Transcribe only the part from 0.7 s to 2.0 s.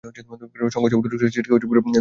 সংঘর্ষে অটোরিকশাটি ছিটকে পড়ে দুমড়ে মুচড়ে যায়।